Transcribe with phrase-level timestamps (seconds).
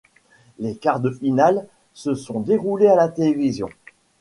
[0.57, 3.69] Les Quarts de Finale se sont déroulés à la télévision.